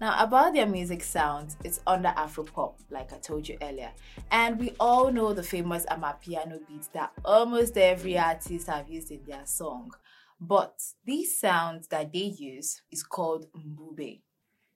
Now, 0.00 0.16
about 0.24 0.54
their 0.54 0.66
music 0.66 1.02
sound, 1.02 1.56
it's 1.62 1.80
under 1.86 2.08
Afropop, 2.16 2.76
like 2.88 3.12
I 3.12 3.18
told 3.18 3.46
you 3.46 3.58
earlier. 3.60 3.90
And 4.30 4.58
we 4.58 4.72
all 4.80 5.12
know 5.12 5.34
the 5.34 5.42
famous 5.42 5.84
Amapiano 5.90 6.66
beats 6.66 6.88
that 6.94 7.12
almost 7.22 7.76
every 7.76 8.16
artist 8.18 8.66
have 8.68 8.88
used 8.88 9.10
in 9.10 9.20
their 9.26 9.44
song. 9.44 9.90
But 10.40 10.80
these 11.04 11.38
sounds 11.38 11.86
that 11.88 12.14
they 12.14 12.34
use 12.38 12.80
is 12.90 13.02
called 13.02 13.46
mbube. 13.52 14.22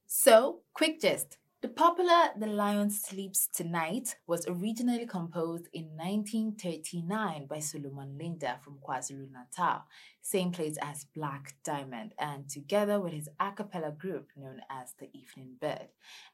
So, 0.07 0.61
quick 0.75 1.01
gist. 1.01 1.39
The 1.65 1.71
popular 1.71 2.29
The 2.37 2.47
Lion 2.47 2.91
Sleeps 2.91 3.47
Tonight 3.47 4.17
was 4.27 4.47
originally 4.47 5.07
composed 5.07 5.67
in 5.73 5.97
1939 5.97 7.47
by 7.47 7.59
Solomon 7.61 8.19
Linda 8.19 8.59
from 8.63 8.81
KwaZulu 8.87 9.29
Natal, 9.33 9.85
same 10.21 10.53
place 10.53 10.77
as 10.83 11.07
Blaq 11.17 11.55
Diamond, 11.65 12.13
and 12.19 12.51
together 12.51 13.01
with 13.01 13.15
his 13.15 13.31
a 13.41 13.51
cappella 13.53 13.93
group 13.93 14.29
known 14.37 14.61
as 14.69 14.93
the 14.99 15.09
Evening 15.15 15.57
Bird. 15.59 15.89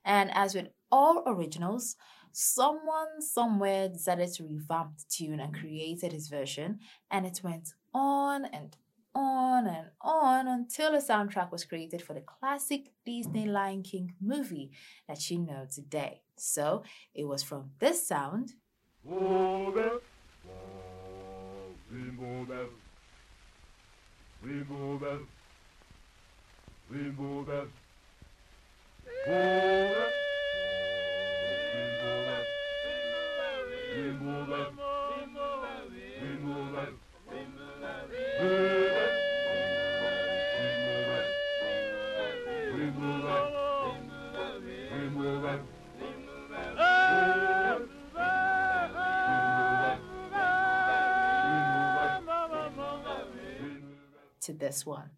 And 0.04 0.32
as 0.34 0.56
with 0.56 0.70
all 0.90 1.22
originals, 1.24 1.94
someone 2.32 3.22
somewhere 3.22 3.88
decided 3.88 4.32
to 4.32 4.42
revamp 4.42 4.98
the 4.98 5.04
tune 5.08 5.38
and 5.38 5.54
created 5.54 6.10
his 6.10 6.26
version, 6.26 6.80
and 7.08 7.24
it 7.24 7.40
went 7.44 7.74
on 7.94 8.46
and 8.46 8.76
on 9.14 9.66
and 9.66 9.88
on 10.00 10.46
until 10.46 10.94
a 10.94 10.98
soundtrack 10.98 11.50
was 11.50 11.64
created 11.64 12.02
for 12.02 12.14
the 12.14 12.20
classic 12.20 12.92
Disney 13.04 13.46
Lion 13.46 13.82
King 13.82 14.14
movie 14.20 14.70
that 15.08 15.30
you 15.30 15.38
know 15.38 15.66
today. 15.72 16.22
So 16.36 16.84
it 17.14 17.24
was 17.24 17.42
from 17.42 17.70
this 17.78 18.06
sound 18.06 18.52
this 54.70 54.86
one. 54.86 55.10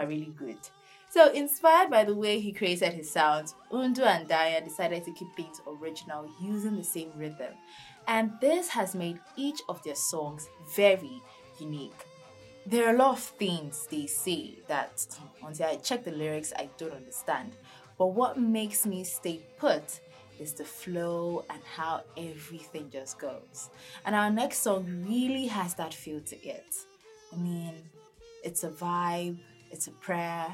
Are 0.00 0.06
really 0.06 0.32
good. 0.36 0.58
So, 1.10 1.32
inspired 1.32 1.90
by 1.90 2.04
the 2.04 2.14
way 2.14 2.38
he 2.38 2.52
created 2.52 2.94
his 2.94 3.10
sounds, 3.10 3.54
Undu 3.72 4.00
and 4.00 4.28
Daya 4.28 4.64
decided 4.64 5.04
to 5.04 5.12
keep 5.12 5.34
things 5.34 5.60
original 5.66 6.28
using 6.40 6.76
the 6.76 6.84
same 6.84 7.10
rhythm. 7.16 7.52
And 8.06 8.32
this 8.40 8.68
has 8.68 8.94
made 8.94 9.18
each 9.36 9.60
of 9.68 9.82
their 9.82 9.96
songs 9.96 10.48
very 10.74 11.20
unique. 11.58 12.06
There 12.64 12.86
are 12.86 12.94
a 12.94 12.98
lot 12.98 13.12
of 13.12 13.20
things 13.20 13.88
they 13.90 14.06
say 14.06 14.58
that 14.68 15.04
hmm, 15.18 15.46
until 15.46 15.66
I 15.66 15.76
check 15.76 16.04
the 16.04 16.12
lyrics, 16.12 16.52
I 16.56 16.68
don't 16.78 16.92
understand. 16.94 17.56
But 17.98 18.08
what 18.08 18.38
makes 18.38 18.86
me 18.86 19.02
stay 19.04 19.40
put 19.58 20.00
is 20.38 20.54
the 20.54 20.64
flow 20.64 21.44
and 21.50 21.60
how 21.76 22.02
everything 22.16 22.88
just 22.90 23.18
goes. 23.18 23.70
And 24.06 24.14
our 24.14 24.30
next 24.30 24.58
song 24.58 25.04
really 25.06 25.46
has 25.46 25.74
that 25.74 25.92
feel 25.92 26.20
to 26.20 26.36
it. 26.46 26.76
I 27.32 27.36
mean, 27.36 27.74
it's 28.42 28.64
a 28.64 28.70
vibe, 28.70 29.38
it's 29.70 29.86
a 29.86 29.92
prayer, 29.92 30.46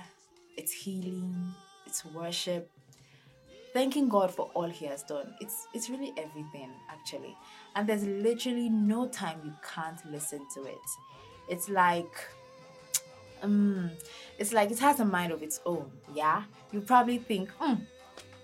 it's 0.57 0.73
healing, 0.73 1.55
it's 1.87 2.05
worship, 2.05 2.71
thanking 3.73 4.09
God 4.09 4.31
for 4.31 4.51
all 4.55 4.69
He 4.69 4.87
has 4.87 5.03
done. 5.03 5.35
It's 5.41 5.69
it's 5.75 5.91
really 5.91 6.13
everything 6.17 6.71
actually, 6.91 7.37
and 7.75 7.89
there's 7.89 8.05
literally 8.05 8.69
no 8.69 9.09
time 9.09 9.41
you 9.45 9.53
can't 9.75 10.01
listen 10.11 10.47
to 10.55 10.63
it. 10.65 10.79
It's 11.49 11.69
like, 11.69 12.13
um, 13.43 13.91
it's 14.39 14.53
like 14.53 14.71
it 14.71 14.79
has 14.81 15.01
a 15.01 15.05
mind 15.05 15.33
of 15.33 15.43
its 15.43 15.61
own. 15.67 15.91
Yeah, 16.15 16.45
you 16.73 16.81
probably 16.81 17.19
think, 17.19 17.51
hmm, 17.59 17.75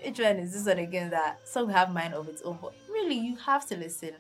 which 0.05 0.19
one 0.19 0.37
is 0.37 0.53
this 0.53 0.67
one 0.67 0.79
again? 0.79 1.11
That 1.11 1.49
song 1.49 1.71
have 1.71 1.93
mind 1.93 2.15
of 2.15 2.29
its 2.29 2.43
own, 2.43 2.59
but 2.61 2.75
really 2.89 3.17
you 3.17 3.37
have 3.37 3.67
to 3.69 3.77
listen, 3.77 4.13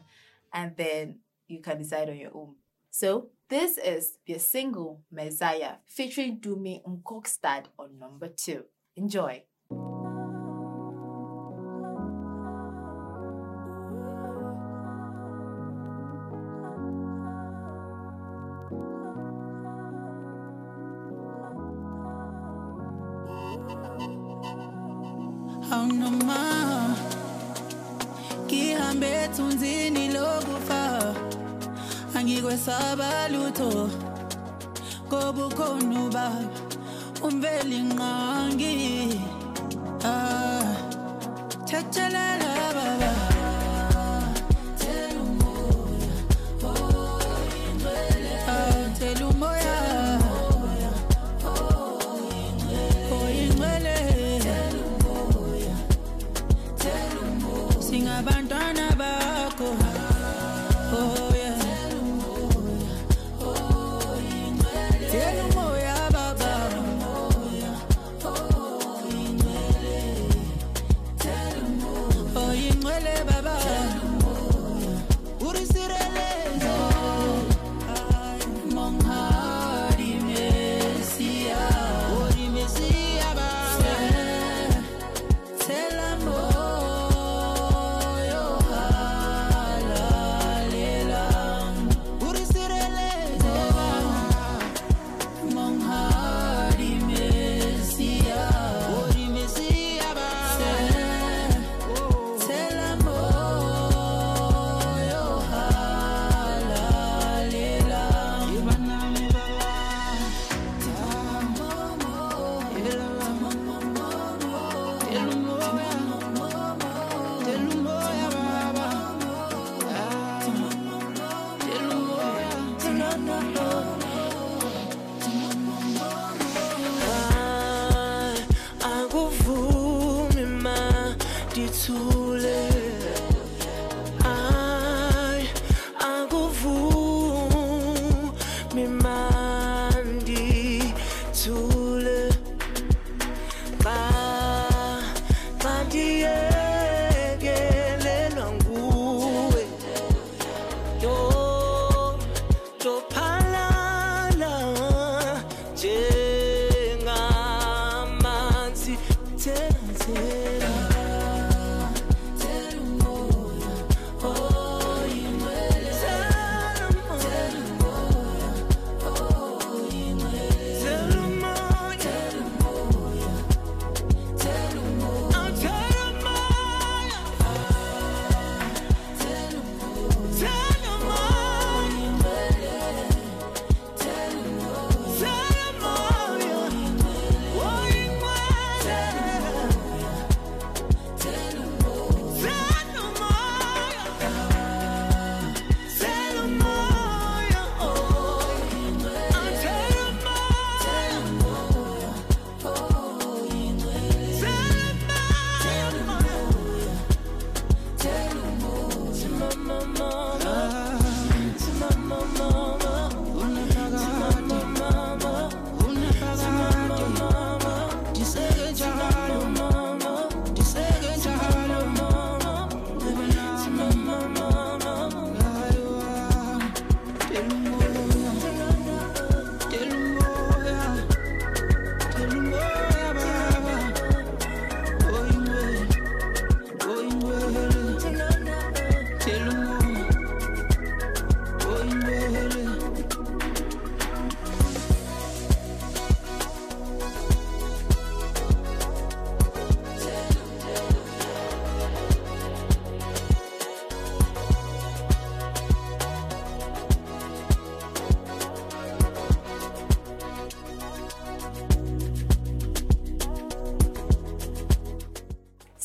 and 0.53 0.77
then 0.77 1.19
you 1.47 1.61
can 1.61 1.79
decide 1.79 2.09
on 2.09 2.17
your 2.17 2.31
own. 2.35 2.55
So 2.91 3.29
this 3.53 3.77
is 3.77 4.17
the 4.27 4.39
single 4.39 5.03
Messiah 5.11 5.75
featuring 5.87 6.41
Dumi 6.41 6.83
Mkokstad 6.85 7.67
on 7.79 7.99
number 7.99 8.29
two. 8.29 8.65
Enjoy. 8.97 9.43
Angikwesaba 32.63 33.29
lutho 33.29 33.91
kobukhona 35.11 36.01
ubaba 36.07 36.49
umveli 37.27 37.83
ah 40.05 40.75
thethelela 41.67 42.32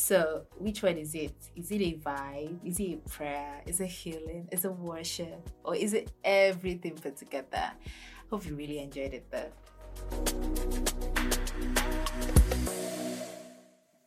So, 0.08 0.46
which 0.56 0.82
one 0.82 0.96
is 0.96 1.14
it? 1.14 1.34
Is 1.54 1.70
it 1.70 1.82
a 1.82 1.92
vibe? 1.98 2.60
Is 2.64 2.80
it 2.80 2.92
a 2.94 3.08
prayer? 3.10 3.60
Is 3.66 3.78
it 3.78 3.88
healing? 3.88 4.48
Is 4.50 4.64
it 4.64 4.72
worship? 4.72 5.50
Or 5.62 5.76
is 5.76 5.92
it 5.92 6.10
everything 6.24 6.94
put 6.94 7.18
together? 7.18 7.72
Hope 8.30 8.46
you 8.46 8.54
really 8.54 8.78
enjoyed 8.78 9.12
it 9.12 9.30
though. 9.30 9.50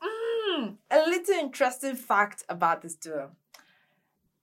Hmm, 0.02 0.70
a 0.90 0.98
little 1.08 1.36
interesting 1.36 1.96
fact 1.96 2.46
about 2.50 2.82
this 2.82 2.96
duo. 2.96 3.34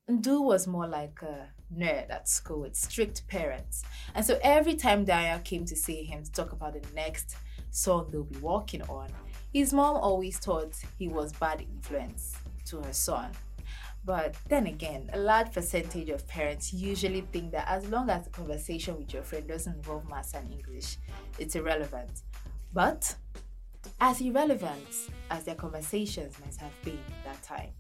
Ndu 0.09 0.41
was 0.41 0.69
more 0.69 0.87
like 0.87 1.21
a 1.23 1.49
nerd 1.77 2.09
at 2.09 2.29
school 2.29 2.61
with 2.61 2.77
strict 2.77 3.27
parents. 3.27 3.83
And 4.15 4.25
so 4.25 4.39
every 4.45 4.75
time 4.75 5.05
Daya 5.05 5.43
came 5.43 5.65
to 5.65 5.75
see 5.75 6.05
him 6.05 6.23
to 6.23 6.31
talk 6.31 6.53
about 6.53 6.81
the 6.81 6.95
next 6.95 7.35
song 7.71 8.11
they'll 8.13 8.23
be 8.23 8.39
working 8.39 8.83
on, 8.83 9.09
his 9.53 9.73
mom 9.73 9.97
always 9.97 10.39
thought 10.39 10.75
he 10.99 11.09
was 11.09 11.33
bad 11.33 11.61
influence 11.61 12.37
to 12.67 12.81
her 12.83 12.93
son. 12.93 13.31
But 14.05 14.37
then 14.49 14.67
again, 14.67 15.11
a 15.13 15.19
large 15.19 15.53
percentage 15.53 16.09
of 16.09 16.27
parents 16.29 16.73
usually 16.73 17.23
think 17.33 17.53
that 17.53 17.69
as 17.69 17.87
long 17.89 18.09
as 18.09 18.25
the 18.25 18.31
conversation 18.31 18.97
with 18.97 19.13
your 19.13 19.23
friend 19.23 19.47
doesn't 19.47 19.77
involve 19.77 20.09
maths 20.09 20.35
and 20.35 20.51
English, 20.53 20.97
it's 21.39 21.57
irrelevant. 21.57 22.23
But 22.73 23.15
as 24.01 24.21
irrelevant 24.21 25.11
as 25.31 25.45
their 25.45 25.55
conversations 25.55 26.37
might 26.41 26.57
have 26.57 26.73
been 26.85 27.01
that 27.25 27.43
time, 27.43 27.71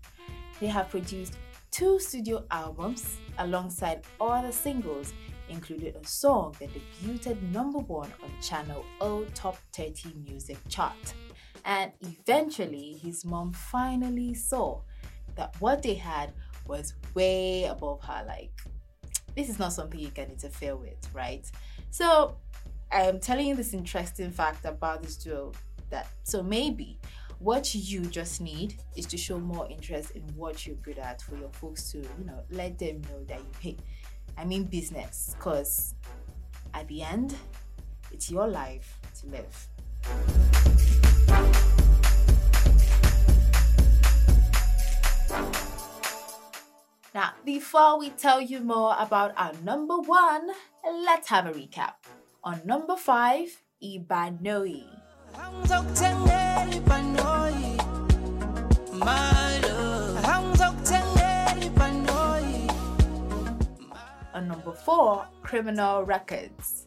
they 0.61 0.67
have 0.67 0.91
produced 0.91 1.39
two 1.71 1.99
studio 1.99 2.45
albums 2.51 3.19
alongside 3.39 4.03
other 4.21 4.53
singles, 4.53 5.13
including 5.49 5.95
a 5.97 6.05
song 6.07 6.55
that 6.59 6.71
debuted 6.75 7.41
number 7.53 7.79
one 7.79 8.13
on 8.23 8.31
Channel 8.43 8.85
O 9.01 9.25
Top 9.35 9.57
30 9.73 10.15
Music 10.27 10.59
Chart. 10.69 11.15
And 11.69 11.93
eventually, 12.01 12.99
his 13.03 13.27
mom 13.27 13.53
finally 13.53 14.33
saw 14.33 14.81
that 15.37 15.55
what 15.61 15.83
they 15.83 15.95
had 15.95 16.33
was 16.67 16.95
way 17.13 17.65
above 17.65 18.03
her. 18.05 18.25
Like, 18.27 18.51
this 19.37 19.51
is 19.51 19.59
not 19.59 19.75
something 19.75 20.01
you 20.01 20.11
can 20.11 20.31
interfere 20.31 20.77
with, 20.77 20.97
right? 21.13 21.49
So, 21.91 22.37
I'm 22.91 23.21
telling 23.21 23.49
you 23.49 23.55
this 23.55 23.75
interesting 23.75 24.31
fact 24.31 24.65
about 24.65 25.03
this 25.03 25.17
duo 25.17 25.53
that 25.91 26.09
so 26.25 26.43
maybe 26.43 26.99
what 27.39 27.75
you 27.75 28.01
just 28.07 28.41
need 28.41 28.77
is 28.97 29.05
to 29.07 29.19
show 29.19 29.39
more 29.39 29.69
interest 29.71 30.13
in 30.13 30.23
what 30.37 30.67
you're 30.67 30.77
good 30.77 30.99
at 30.99 31.21
for 31.21 31.37
your 31.37 31.51
folks 31.51 31.93
to, 31.93 31.99
you 31.99 32.25
know, 32.25 32.43
let 32.51 32.79
them 32.79 33.03
know 33.03 33.23
that 33.27 33.41
you 33.41 33.51
pay. 33.61 33.77
I 34.39 34.47
mean 34.47 34.65
business, 34.65 35.35
because 35.37 35.95
at 36.73 36.89
the 36.89 37.03
end, 37.03 37.37
it's 38.11 38.31
your 38.31 38.49
life 38.49 38.99
to 39.21 39.27
live. 39.27 40.98
Now, 47.15 47.33
before 47.45 47.99
we 47.99 48.11
tell 48.11 48.41
you 48.41 48.61
more 48.61 48.95
about 48.99 49.33
our 49.37 49.53
number 49.65 49.97
one, 49.97 50.51
let's 50.85 51.29
have 51.29 51.47
a 51.47 51.53
recap. 51.53 51.95
On 52.45 52.61
number 52.67 52.97
five, 52.97 53.49
Ibhanoyi. 53.83 54.85
On 64.35 64.47
number 64.47 64.73
four, 64.73 65.27
Criminal 65.43 66.05
Records. 66.05 66.87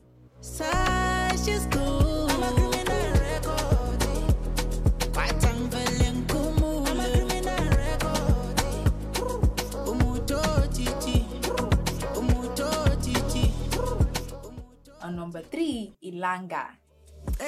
Number 15.22 15.44
three, 15.54 15.94
Ilanga. 16.02 16.66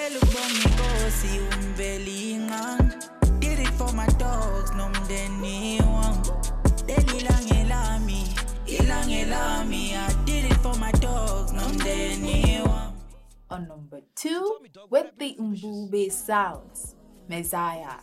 elubonga 0.02 0.62
inkosi 0.66 1.32
umbeli 1.54 2.18
inqanga 2.38 2.98
did 3.42 3.60
it 3.66 3.74
for 3.80 3.92
my 3.94 4.06
dogs 4.22 4.70
nomndeni 4.78 5.82
wangu. 5.82 6.34
Leli 6.88 7.20
lami 7.26 8.20
ilange 8.76 9.22
i 9.26 10.14
did 10.26 10.46
it 10.52 10.58
for 10.62 10.76
my 10.78 10.92
dogs 11.02 11.52
nomndeni 11.52 12.62
wangu. 12.62 13.02
On 13.50 13.68
number 13.68 14.02
two, 14.16 14.60
with 14.92 15.10
the 15.18 15.36
Mbube 15.40 16.12
sounds, 16.12 16.96
Messiah. 17.28 17.98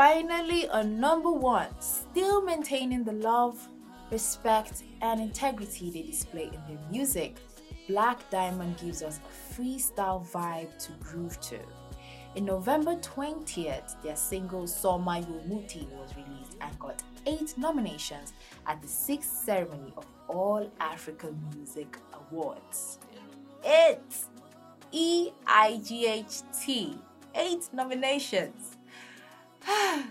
Finally, 0.00 0.66
on 0.70 0.98
number 0.98 1.30
one, 1.30 1.68
still 1.78 2.40
maintaining 2.40 3.04
the 3.04 3.12
love, 3.12 3.68
respect, 4.10 4.82
and 5.02 5.20
integrity 5.20 5.90
they 5.90 6.00
display 6.00 6.44
in 6.44 6.60
their 6.66 6.82
music, 6.90 7.36
Blaq 7.86 8.16
Diamond 8.30 8.78
gives 8.78 9.02
us 9.02 9.18
a 9.18 9.60
freestyle 9.60 10.26
vibe 10.26 10.70
to 10.86 10.92
groove 11.04 11.38
to. 11.42 11.58
In 12.34 12.46
November 12.46 12.94
20th, 12.94 14.00
their 14.02 14.16
single 14.16 14.62
SummerYoMuthi 14.62 15.86
was 15.90 16.16
released 16.16 16.56
and 16.62 16.78
got 16.78 17.02
eight 17.26 17.52
nominations 17.58 18.32
at 18.66 18.80
the 18.80 18.88
sixth 18.88 19.44
ceremony 19.44 19.92
of 19.98 20.06
All 20.28 20.72
African 20.80 21.38
Music 21.54 21.98
Awards. 22.14 23.00
Eight! 23.66 23.98
E 24.92 25.28
I 25.46 25.78
G 25.84 26.06
H 26.06 26.40
T. 26.58 26.96
Eight 27.34 27.68
nominations. 27.74 28.69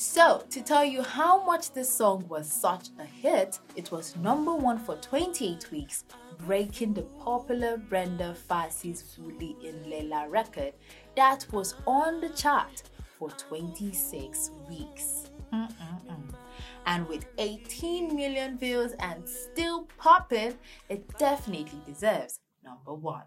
So, 0.00 0.44
to 0.50 0.62
tell 0.62 0.84
you 0.84 1.02
how 1.02 1.44
much 1.44 1.72
this 1.72 1.92
song 1.92 2.24
was 2.28 2.48
such 2.48 2.90
a 3.00 3.04
hit, 3.04 3.58
it 3.74 3.90
was 3.90 4.14
number 4.14 4.54
one 4.54 4.78
for 4.78 4.94
28 4.94 5.72
weeks, 5.72 6.04
breaking 6.46 6.94
the 6.94 7.02
popular 7.02 7.78
Brenda 7.78 8.32
Fassie's 8.48 9.02
Fully 9.02 9.56
in 9.60 9.90
Lela 9.90 10.28
record 10.28 10.74
that 11.16 11.44
was 11.50 11.74
on 11.84 12.20
the 12.20 12.28
chart 12.28 12.84
for 13.18 13.28
26 13.30 14.52
weeks. 14.68 15.30
Mm-mm-mm. 15.52 16.32
And 16.86 17.08
with 17.08 17.26
18 17.38 18.14
million 18.14 18.56
views 18.56 18.92
and 19.00 19.28
still 19.28 19.88
popping, 19.98 20.54
it 20.88 21.18
definitely 21.18 21.80
deserves 21.84 22.38
number 22.62 22.94
one. 22.94 23.24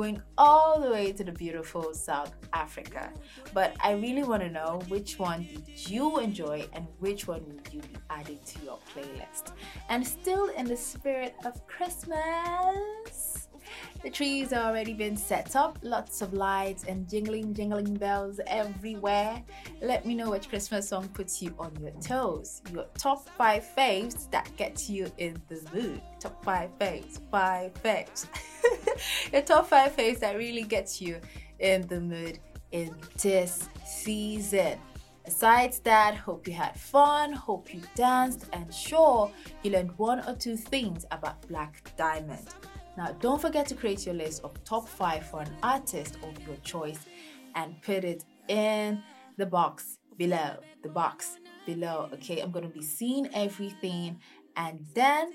Going 0.00 0.22
all 0.38 0.80
the 0.80 0.88
way 0.88 1.12
to 1.12 1.22
the 1.22 1.32
beautiful 1.32 1.92
South 1.92 2.32
Africa. 2.54 3.12
But 3.52 3.76
I 3.84 3.92
really 3.92 4.22
want 4.22 4.42
to 4.42 4.48
know 4.48 4.80
which 4.88 5.18
one 5.18 5.42
did 5.42 5.90
you 5.90 6.20
enjoy 6.20 6.66
and 6.72 6.86
which 7.00 7.28
one 7.28 7.42
would 7.46 7.68
you 7.70 7.82
be 7.82 7.96
adding 8.08 8.38
to 8.46 8.64
your 8.64 8.78
playlist? 8.90 9.52
And 9.90 10.00
still 10.06 10.46
in 10.56 10.64
the 10.64 10.76
spirit 10.76 11.34
of 11.44 11.66
Christmas, 11.66 13.49
The 14.02 14.10
trees 14.10 14.52
already 14.52 14.94
been 14.94 15.16
set 15.16 15.56
up, 15.56 15.78
lots 15.82 16.22
of 16.22 16.32
lights 16.32 16.84
and 16.84 17.08
jingling, 17.08 17.54
jingling 17.54 17.94
bells 17.94 18.40
everywhere. 18.46 19.42
Let 19.82 20.06
me 20.06 20.14
know 20.14 20.30
which 20.30 20.48
Christmas 20.48 20.88
song 20.88 21.08
puts 21.08 21.42
you 21.42 21.54
on 21.58 21.76
your 21.80 21.92
toes. 22.00 22.62
Your 22.72 22.86
top 22.96 23.28
five 23.30 23.66
faves 23.76 24.30
that 24.30 24.50
gets 24.56 24.88
you 24.88 25.10
in 25.18 25.40
the 25.48 25.60
mood. 25.74 26.00
Top 26.18 26.42
five 26.44 26.70
faves, 26.78 27.20
five 27.30 27.74
faves. 27.74 28.26
your 29.32 29.42
top 29.42 29.68
five 29.68 29.96
faves 29.96 30.20
that 30.20 30.36
really 30.36 30.62
gets 30.62 31.00
you 31.00 31.20
in 31.58 31.86
the 31.88 32.00
mood 32.00 32.38
in 32.72 32.94
this 33.20 33.68
season. 33.84 34.78
Besides 35.24 35.80
that, 35.80 36.14
hope 36.16 36.48
you 36.48 36.54
had 36.54 36.78
fun, 36.78 37.32
hope 37.32 37.72
you 37.72 37.82
danced, 37.94 38.46
and 38.52 38.72
sure, 38.72 39.30
you 39.62 39.70
learned 39.70 39.96
one 39.98 40.20
or 40.26 40.34
two 40.34 40.56
things 40.56 41.04
about 41.10 41.40
Blaq 41.42 41.74
Diamond. 41.96 42.48
Now, 42.96 43.12
don't 43.20 43.40
forget 43.40 43.66
to 43.68 43.74
create 43.74 44.04
your 44.04 44.14
list 44.14 44.42
of 44.44 44.62
top 44.64 44.88
five 44.88 45.26
for 45.26 45.40
an 45.40 45.56
artist 45.62 46.16
of 46.22 46.46
your 46.46 46.56
choice 46.56 46.98
and 47.54 47.80
put 47.82 48.04
it 48.04 48.24
in 48.48 49.02
the 49.36 49.46
box 49.46 49.98
below. 50.16 50.56
The 50.82 50.88
box 50.88 51.38
below, 51.66 52.08
okay? 52.14 52.40
I'm 52.40 52.50
gonna 52.50 52.68
be 52.68 52.82
seeing 52.82 53.28
everything, 53.34 54.18
and 54.56 54.84
then 54.94 55.32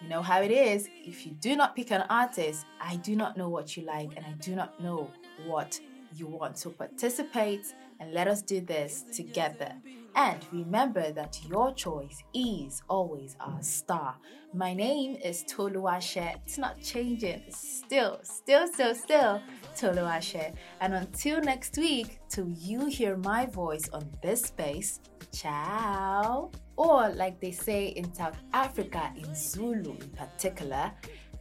you 0.00 0.08
know 0.08 0.22
how 0.22 0.42
it 0.42 0.50
is. 0.50 0.88
If 1.04 1.26
you 1.26 1.32
do 1.32 1.56
not 1.56 1.74
pick 1.74 1.90
an 1.90 2.04
artist, 2.08 2.66
I 2.80 2.96
do 2.96 3.16
not 3.16 3.36
know 3.36 3.48
what 3.48 3.76
you 3.76 3.84
like, 3.84 4.10
and 4.16 4.24
I 4.24 4.32
do 4.40 4.54
not 4.54 4.80
know 4.80 5.10
what 5.46 5.80
you 6.14 6.26
want 6.26 6.56
to 6.56 6.70
participate 6.70 7.74
and 8.00 8.12
let 8.12 8.28
us 8.28 8.42
do 8.42 8.60
this 8.60 9.04
together. 9.12 9.72
And 10.14 10.44
remember 10.50 11.12
that 11.12 11.38
your 11.48 11.72
choice 11.74 12.22
is 12.34 12.82
always 12.88 13.36
our 13.40 13.62
star. 13.62 14.16
My 14.52 14.74
name 14.74 15.16
is 15.22 15.44
Toluashe. 15.44 16.34
It's 16.44 16.58
not 16.58 16.80
changing. 16.82 17.42
It's 17.46 17.84
still, 17.84 18.18
still, 18.22 18.66
still, 18.66 18.94
still 18.94 19.42
Toluashe. 19.76 20.54
And 20.80 20.94
until 20.94 21.40
next 21.40 21.76
week, 21.76 22.18
till 22.28 22.48
you 22.48 22.86
hear 22.86 23.16
my 23.16 23.46
voice 23.46 23.88
on 23.90 24.10
this 24.22 24.42
space, 24.42 25.00
ciao. 25.32 26.50
Or 26.76 27.10
like 27.10 27.40
they 27.40 27.52
say 27.52 27.88
in 27.88 28.12
South 28.14 28.38
Africa, 28.52 29.12
in 29.16 29.34
Zulu 29.34 29.92
in 29.92 30.10
particular, 30.10 30.90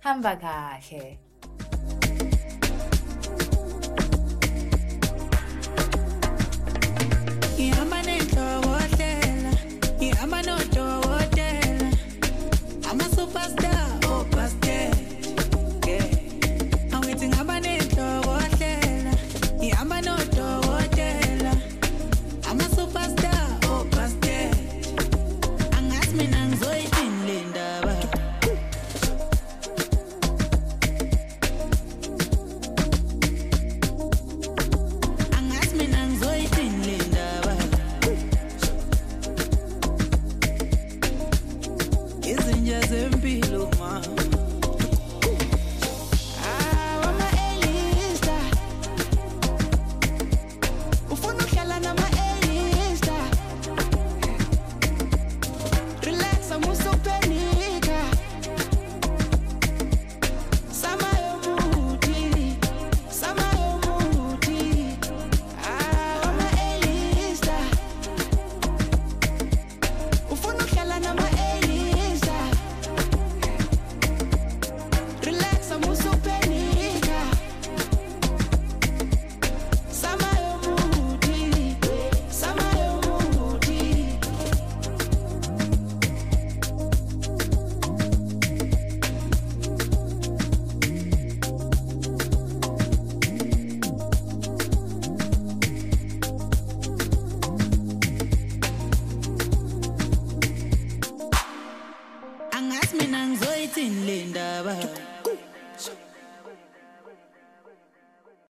hambagahe. 0.04 1.18